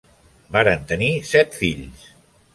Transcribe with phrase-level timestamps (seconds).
[0.55, 2.11] Varen tenir set fills.